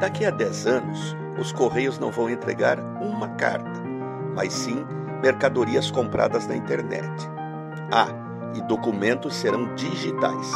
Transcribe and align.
Daqui 0.00 0.24
a 0.24 0.30
10 0.30 0.66
anos, 0.66 1.14
os 1.38 1.52
Correios 1.52 1.98
não 1.98 2.10
vão 2.10 2.30
entregar 2.30 2.80
uma 3.02 3.28
carta, 3.36 3.82
mas 4.34 4.50
sim 4.50 4.82
mercadorias 5.22 5.90
compradas 5.90 6.46
na 6.46 6.56
internet. 6.56 7.28
Ah, 7.92 8.08
e 8.54 8.62
documentos 8.62 9.36
serão 9.36 9.74
digitais. 9.74 10.50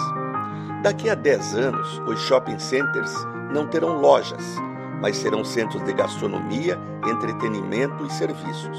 Daqui 0.82 1.10
a 1.10 1.14
10 1.14 1.56
anos, 1.56 1.98
os 2.06 2.18
shopping 2.20 2.58
centers 2.58 3.12
não 3.52 3.66
terão 3.66 4.00
lojas, 4.00 4.56
mas 5.02 5.18
serão 5.18 5.44
centros 5.44 5.84
de 5.84 5.92
gastronomia, 5.92 6.80
entretenimento 7.06 8.02
e 8.06 8.12
serviços. 8.12 8.78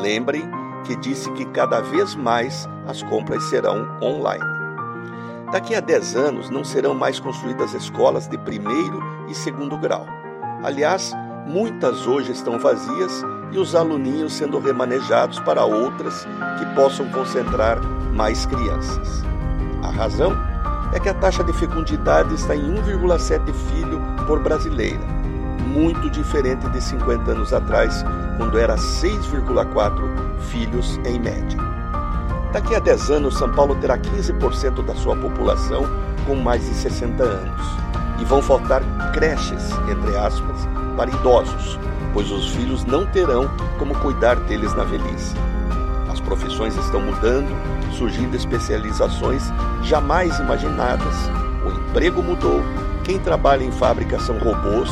Lembrem 0.00 0.48
que 0.86 0.96
disse 0.96 1.30
que 1.32 1.44
cada 1.44 1.82
vez 1.82 2.14
mais 2.14 2.66
as 2.86 3.02
compras 3.02 3.42
serão 3.50 3.86
online. 4.00 4.56
Daqui 5.52 5.74
a 5.74 5.80
10 5.80 6.16
anos 6.16 6.48
não 6.48 6.64
serão 6.64 6.94
mais 6.94 7.20
construídas 7.20 7.74
escolas 7.74 8.26
de 8.26 8.38
primeiro 8.38 9.15
e 9.28 9.34
segundo 9.34 9.76
grau. 9.76 10.06
Aliás, 10.62 11.12
muitas 11.46 12.06
hoje 12.06 12.32
estão 12.32 12.58
vazias 12.58 13.22
e 13.52 13.58
os 13.58 13.74
aluninhos 13.74 14.32
sendo 14.32 14.58
remanejados 14.58 15.38
para 15.40 15.64
outras 15.64 16.26
que 16.58 16.66
possam 16.74 17.08
concentrar 17.10 17.80
mais 18.12 18.46
crianças. 18.46 19.22
A 19.82 19.90
razão 19.90 20.32
é 20.92 21.00
que 21.00 21.08
a 21.08 21.14
taxa 21.14 21.44
de 21.44 21.52
fecundidade 21.52 22.34
está 22.34 22.54
em 22.54 22.74
1,7 22.74 23.52
filho 23.52 24.00
por 24.26 24.40
brasileira, 24.40 25.04
muito 25.66 26.08
diferente 26.10 26.68
de 26.70 26.80
50 26.80 27.32
anos 27.32 27.52
atrás, 27.52 28.04
quando 28.36 28.58
era 28.58 28.76
6,4 28.76 29.92
filhos 30.50 30.98
em 31.04 31.18
média. 31.18 31.58
Daqui 32.52 32.74
a 32.74 32.78
10 32.78 33.10
anos, 33.10 33.36
São 33.36 33.52
Paulo 33.52 33.74
terá 33.76 33.98
15% 33.98 34.84
da 34.84 34.94
sua 34.94 35.16
população 35.16 35.84
com 36.26 36.36
mais 36.36 36.64
de 36.64 36.74
60 36.74 37.22
anos. 37.22 37.85
E 38.18 38.24
vão 38.24 38.40
faltar 38.40 38.82
creches, 39.12 39.70
entre 39.90 40.16
aspas, 40.16 40.68
para 40.96 41.10
idosos, 41.10 41.78
pois 42.12 42.30
os 42.30 42.48
filhos 42.50 42.84
não 42.84 43.06
terão 43.06 43.50
como 43.78 43.94
cuidar 43.96 44.36
deles 44.36 44.74
na 44.74 44.84
velhice. 44.84 45.34
As 46.10 46.20
profissões 46.20 46.76
estão 46.76 47.00
mudando, 47.00 47.48
surgindo 47.92 48.36
especializações 48.36 49.42
jamais 49.82 50.38
imaginadas. 50.38 51.14
O 51.64 51.68
emprego 51.68 52.22
mudou, 52.22 52.62
quem 53.04 53.18
trabalha 53.18 53.64
em 53.64 53.70
fábrica 53.70 54.18
são 54.18 54.38
robôs, 54.38 54.90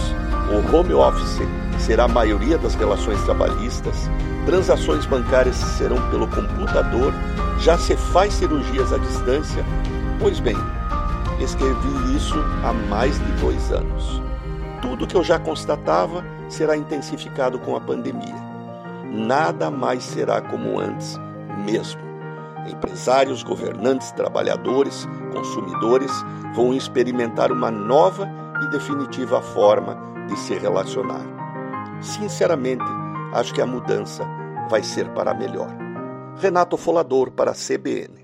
o 0.50 0.76
home 0.76 0.92
office 0.92 1.40
será 1.78 2.04
a 2.04 2.08
maioria 2.08 2.58
das 2.58 2.74
relações 2.74 3.22
trabalhistas, 3.24 4.10
transações 4.46 5.06
bancárias 5.06 5.56
serão 5.56 6.00
pelo 6.10 6.28
computador, 6.28 7.12
já 7.58 7.76
se 7.78 7.96
faz 7.96 8.34
cirurgias 8.34 8.92
à 8.92 8.98
distância. 8.98 9.64
Pois 10.18 10.40
bem, 10.40 10.56
escrevi 11.40 12.16
isso 12.16 12.36
há 12.64 12.72
mais 12.72 13.18
de 13.18 13.32
dois 13.40 13.72
anos. 13.72 14.22
Tudo 14.80 15.06
que 15.06 15.16
eu 15.16 15.24
já 15.24 15.38
constatava 15.38 16.24
será 16.48 16.76
intensificado 16.76 17.58
com 17.58 17.76
a 17.76 17.80
pandemia. 17.80 18.34
Nada 19.12 19.70
mais 19.70 20.02
será 20.02 20.40
como 20.40 20.78
antes, 20.78 21.18
mesmo. 21.64 22.00
Empresários, 22.66 23.42
governantes, 23.42 24.10
trabalhadores, 24.12 25.06
consumidores 25.32 26.10
vão 26.54 26.72
experimentar 26.72 27.52
uma 27.52 27.70
nova 27.70 28.28
e 28.62 28.70
definitiva 28.70 29.40
forma 29.40 29.98
de 30.28 30.36
se 30.38 30.54
relacionar. 30.54 31.22
Sinceramente, 32.00 32.84
acho 33.32 33.52
que 33.52 33.60
a 33.60 33.66
mudança 33.66 34.24
vai 34.70 34.82
ser 34.82 35.08
para 35.10 35.34
melhor. 35.34 35.68
Renato 36.36 36.76
Folador 36.76 37.30
para 37.30 37.50
a 37.50 37.54
CBN. 37.54 38.23